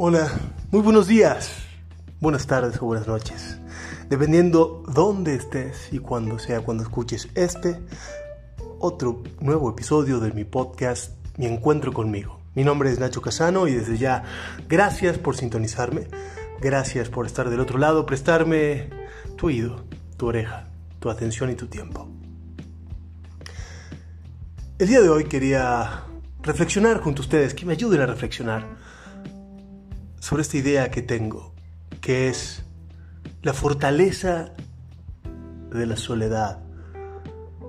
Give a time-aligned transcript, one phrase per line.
[0.00, 0.30] Hola,
[0.70, 1.56] muy buenos días,
[2.20, 3.58] buenas tardes o buenas noches,
[4.08, 7.80] dependiendo dónde estés y cuando sea cuando escuches este
[8.78, 12.38] otro nuevo episodio de mi podcast Mi Encuentro conmigo.
[12.54, 14.22] Mi nombre es Nacho Casano y desde ya
[14.68, 16.06] gracias por sintonizarme,
[16.60, 18.90] gracias por estar del otro lado, prestarme
[19.36, 19.84] tu oído,
[20.16, 20.68] tu oreja,
[21.00, 22.08] tu atención y tu tiempo.
[24.78, 26.04] El día de hoy quería
[26.40, 28.78] reflexionar junto a ustedes, que me ayuden a reflexionar
[30.28, 31.54] sobre esta idea que tengo,
[32.02, 32.62] que es
[33.40, 34.52] la fortaleza
[35.72, 36.58] de la soledad.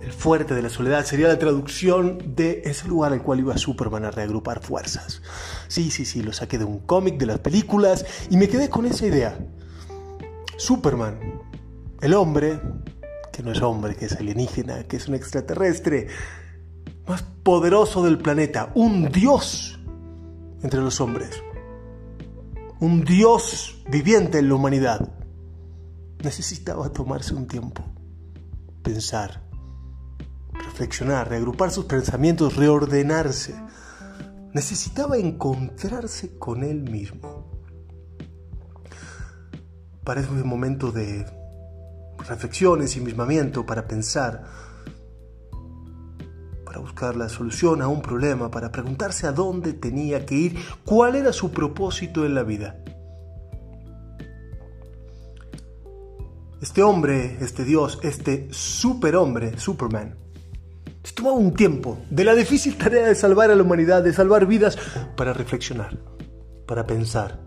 [0.00, 4.06] El fuerte de la soledad sería la traducción de ese lugar al cual iba Superman
[4.06, 5.20] a reagrupar fuerzas.
[5.68, 8.86] Sí, sí, sí, lo saqué de un cómic, de las películas, y me quedé con
[8.86, 9.38] esa idea.
[10.56, 11.42] Superman,
[12.00, 12.58] el hombre,
[13.34, 16.06] que no es hombre, que es alienígena, que es un extraterrestre,
[17.06, 19.78] más poderoso del planeta, un dios
[20.62, 21.42] entre los hombres,
[22.80, 25.08] un dios viviente en la humanidad,
[26.22, 27.82] necesitaba tomarse un tiempo,
[28.82, 29.42] pensar,
[30.52, 33.54] reflexionar, reagrupar sus pensamientos, reordenarse.
[34.52, 37.50] Necesitaba encontrarse con él mismo.
[40.16, 41.26] Es un momento de
[42.26, 44.44] reflexión, ensimismamiento, para pensar,
[46.76, 51.16] para buscar la solución a un problema, para preguntarse a dónde tenía que ir, cuál
[51.16, 52.76] era su propósito en la vida.
[56.60, 60.16] Este hombre, este Dios, este superhombre, Superman,
[61.02, 64.44] se tomaba un tiempo de la difícil tarea de salvar a la humanidad, de salvar
[64.44, 64.76] vidas,
[65.16, 65.96] para reflexionar,
[66.66, 67.40] para pensar,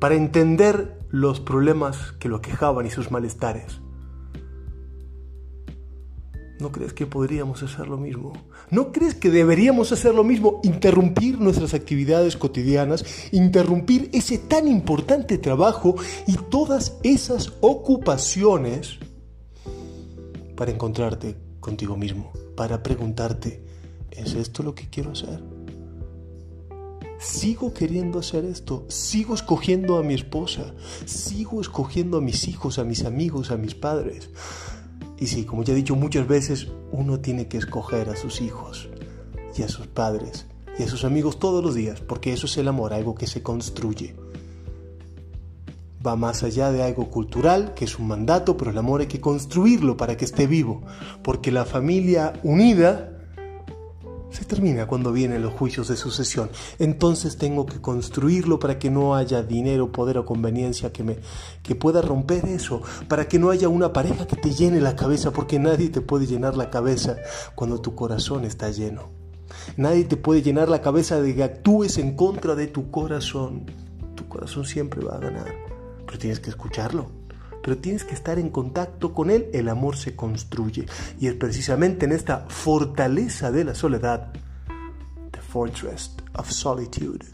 [0.00, 3.83] para entender los problemas que lo aquejaban y sus malestares.
[6.64, 8.32] ¿No crees que podríamos hacer lo mismo?
[8.70, 10.62] ¿No crees que deberíamos hacer lo mismo?
[10.62, 15.94] Interrumpir nuestras actividades cotidianas, interrumpir ese tan importante trabajo
[16.26, 18.96] y todas esas ocupaciones
[20.56, 23.62] para encontrarte contigo mismo, para preguntarte,
[24.10, 25.42] ¿es esto lo que quiero hacer?
[27.18, 30.74] Sigo queriendo hacer esto, sigo escogiendo a mi esposa,
[31.04, 34.30] sigo escogiendo a mis hijos, a mis amigos, a mis padres.
[35.18, 38.88] Y sí, como ya he dicho muchas veces, uno tiene que escoger a sus hijos
[39.56, 40.46] y a sus padres
[40.78, 43.42] y a sus amigos todos los días, porque eso es el amor, algo que se
[43.42, 44.16] construye.
[46.04, 49.20] Va más allá de algo cultural, que es un mandato, pero el amor hay que
[49.20, 50.82] construirlo para que esté vivo,
[51.22, 53.13] porque la familia unida
[54.34, 56.50] se termina cuando vienen los juicios de sucesión.
[56.80, 61.18] Entonces tengo que construirlo para que no haya dinero, poder o conveniencia que me
[61.62, 65.30] que pueda romper eso, para que no haya una pareja que te llene la cabeza,
[65.30, 67.16] porque nadie te puede llenar la cabeza
[67.54, 69.10] cuando tu corazón está lleno.
[69.76, 73.66] Nadie te puede llenar la cabeza de que actúes en contra de tu corazón.
[74.16, 75.54] Tu corazón siempre va a ganar,
[76.04, 77.23] pero tienes que escucharlo
[77.64, 80.84] pero tienes que estar en contacto con Él, el amor se construye.
[81.18, 84.34] Y es precisamente en esta fortaleza de la soledad,
[85.30, 87.24] the fortress of solitude,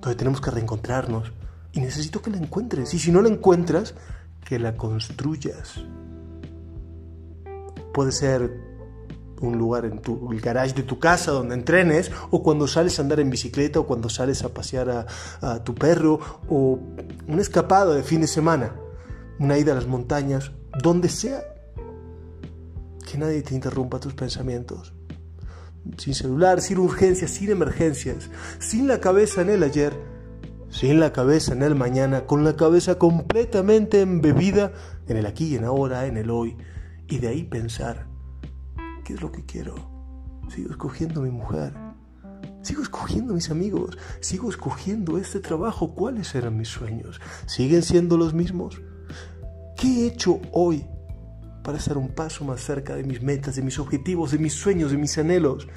[0.00, 1.30] donde tenemos que reencontrarnos.
[1.72, 2.94] Y necesito que la encuentres.
[2.94, 3.94] Y si no la encuentras,
[4.44, 5.84] que la construyas.
[7.94, 8.50] Puede ser
[9.40, 13.02] un lugar en tu, el garage de tu casa donde entrenes, o cuando sales a
[13.02, 15.06] andar en bicicleta, o cuando sales a pasear a,
[15.42, 16.18] a tu perro,
[16.48, 16.80] o
[17.28, 18.72] una escapada de fin de semana
[19.38, 20.52] una ida a las montañas,
[20.82, 21.42] donde sea.
[23.08, 24.94] Que nadie te interrumpa tus pensamientos.
[25.98, 29.92] Sin celular, sin urgencias, sin emergencias, sin la cabeza en el ayer,
[30.68, 34.72] sin la cabeza en el mañana, con la cabeza completamente embebida
[35.06, 36.56] en el aquí, en ahora, en el hoy.
[37.06, 38.08] Y de ahí pensar,
[39.04, 39.74] ¿qué es lo que quiero?
[40.48, 41.72] Sigo escogiendo a mi mujer.
[42.62, 45.94] Sigo escogiendo a mis amigos, sigo escogiendo este trabajo.
[45.94, 47.20] ¿Cuáles eran mis sueños?
[47.46, 48.82] ¿Siguen siendo los mismos?
[49.76, 50.86] ¿Qué he hecho hoy
[51.62, 54.90] para estar un paso más cerca de mis metas, de mis objetivos, de mis sueños,
[54.90, 55.68] de mis anhelos?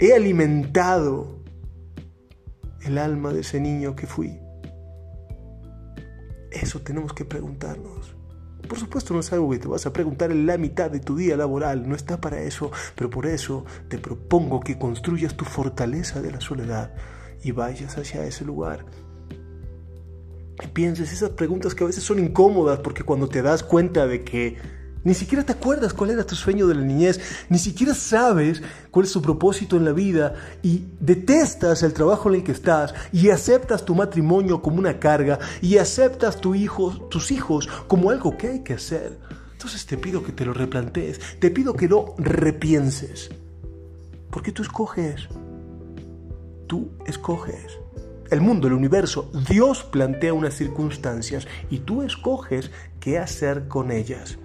[0.00, 1.38] He alimentado
[2.82, 4.40] el alma de ese niño que fui.
[6.50, 8.16] Eso tenemos que preguntarnos.
[8.68, 11.16] Por supuesto no es algo que te vas a preguntar en la mitad de tu
[11.16, 16.20] día laboral, no está para eso, pero por eso te propongo que construyas tu fortaleza
[16.20, 16.94] de la soledad
[17.42, 18.84] y vayas hacia ese lugar
[20.60, 24.22] que pienses esas preguntas que a veces son incómodas porque cuando te das cuenta de
[24.22, 24.58] que
[25.02, 27.18] ni siquiera te acuerdas cuál era tu sueño de la niñez,
[27.48, 32.34] ni siquiera sabes cuál es tu propósito en la vida y detestas el trabajo en
[32.36, 37.30] el que estás y aceptas tu matrimonio como una carga y aceptas tu hijo, tus
[37.30, 39.18] hijos como algo que hay que hacer.
[39.52, 43.30] Entonces te pido que te lo replantees, te pido que lo repienses,
[44.30, 45.26] porque tú escoges,
[46.66, 47.78] tú escoges.
[48.30, 54.38] El mundo, el universo, Dios plantea unas circunstancias y tú escoges qué hacer con ellas.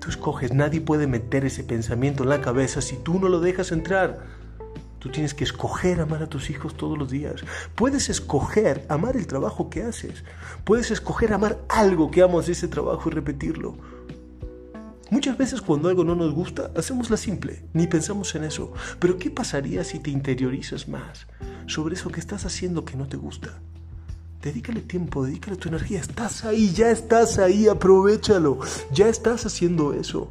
[0.00, 3.70] Tú escoges, nadie puede meter ese pensamiento en la cabeza si tú no lo dejas
[3.70, 4.26] entrar.
[4.98, 7.42] Tú tienes que escoger amar a tus hijos todos los días.
[7.76, 10.24] Puedes escoger amar el trabajo que haces.
[10.64, 13.76] Puedes escoger amar algo que amas de ese trabajo y repetirlo.
[15.10, 18.72] Muchas veces cuando algo no nos gusta, hacemos la simple, ni pensamos en eso.
[18.98, 21.26] Pero ¿qué pasaría si te interiorizas más
[21.72, 23.60] sobre eso que estás haciendo que no te gusta?
[24.42, 26.00] Dedícale tiempo, dedícale tu energía.
[26.00, 28.58] Estás ahí, ya estás ahí, aprovechalo.
[28.92, 30.30] Ya estás haciendo eso.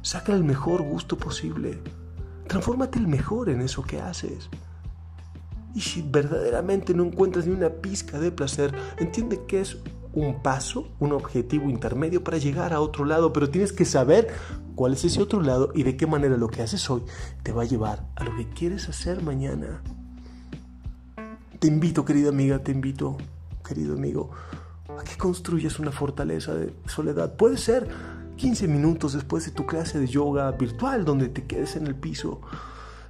[0.00, 1.78] Saca el mejor gusto posible.
[2.48, 4.48] Transfórmate el mejor en eso que haces.
[5.74, 9.76] Y si verdaderamente no encuentras ni una pizca de placer, entiende que es
[10.14, 14.28] un paso, un objetivo intermedio para llegar a otro lado, pero tienes que saber
[14.74, 17.02] cuál es ese otro lado y de qué manera lo que haces hoy
[17.42, 19.82] te va a llevar a lo que quieres hacer mañana.
[21.62, 23.16] Te invito, querida amiga, te invito,
[23.64, 24.32] querido amigo,
[24.98, 27.36] a que construyas una fortaleza de soledad.
[27.36, 27.88] Puede ser
[28.34, 32.40] 15 minutos después de tu clase de yoga virtual donde te quedes en el piso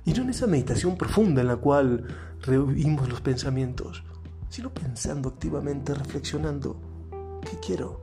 [0.04, 2.04] y no en esa meditación profunda en la cual
[2.42, 4.04] revivimos los pensamientos,
[4.50, 6.76] sino pensando activamente, reflexionando
[7.40, 8.02] ¿Qué quiero?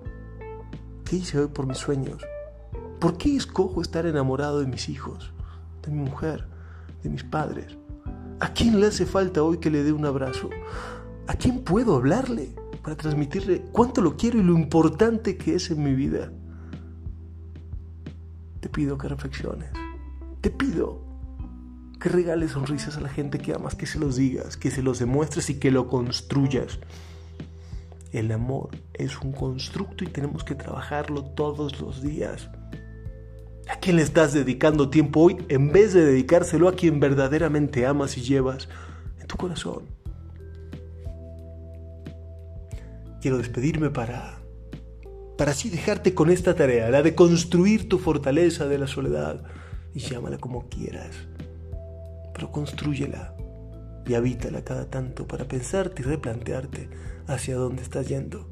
[1.05, 2.23] ¿Qué hice hoy por mis sueños?
[2.99, 5.31] ¿Por qué escojo estar enamorado de mis hijos,
[5.83, 6.47] de mi mujer,
[7.03, 7.77] de mis padres?
[8.39, 10.49] ¿A quién le hace falta hoy que le dé un abrazo?
[11.27, 15.83] ¿A quién puedo hablarle para transmitirle cuánto lo quiero y lo importante que es en
[15.83, 16.31] mi vida?
[18.61, 19.69] Te pido que reflexiones.
[20.39, 21.01] Te pido
[21.99, 24.99] que regales sonrisas a la gente que amas, que se los digas, que se los
[24.99, 26.79] demuestres y que lo construyas.
[28.13, 32.49] El amor es un constructo y tenemos que trabajarlo todos los días.
[33.69, 38.17] ¿A quién le estás dedicando tiempo hoy en vez de dedicárselo a quien verdaderamente amas
[38.17, 38.67] y llevas
[39.21, 39.83] en tu corazón?
[43.21, 44.39] Quiero despedirme para
[45.37, 49.43] para así dejarte con esta tarea, la de construir tu fortaleza de la soledad
[49.93, 51.15] y llámala como quieras,
[52.33, 53.35] pero construyela
[54.05, 56.89] y habítala cada tanto para pensarte y replantearte
[57.27, 58.49] hacia dónde estás yendo.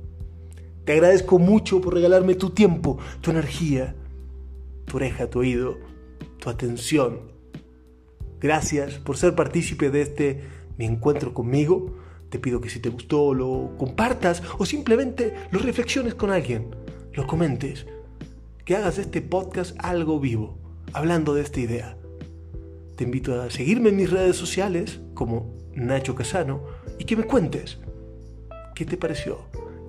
[0.86, 3.97] Te agradezco mucho por regalarme tu tiempo, tu energía,
[4.88, 5.78] tu oreja, tu oído,
[6.40, 7.32] tu atención.
[8.40, 10.42] Gracias por ser partícipe de este
[10.78, 11.98] mi encuentro conmigo.
[12.30, 16.76] Te pido que si te gustó lo compartas o simplemente lo reflexiones con alguien,
[17.14, 17.86] lo comentes,
[18.66, 20.58] que hagas de este podcast algo vivo,
[20.94, 21.98] hablando de esta idea.
[22.96, 26.64] Te invito a seguirme en mis redes sociales como Nacho Casano
[26.98, 27.80] y que me cuentes
[28.76, 29.40] qué te pareció,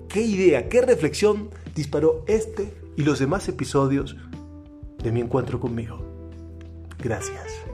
[0.07, 4.15] qué idea, qué reflexión disparó este y los demás episodios
[5.03, 5.99] de mi encuentro conmigo.
[6.99, 7.68] Gracias.